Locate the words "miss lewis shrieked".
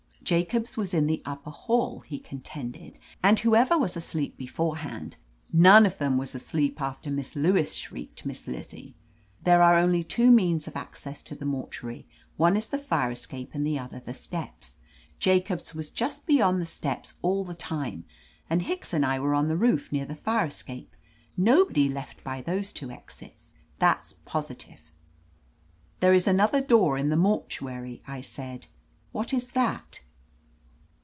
7.11-8.25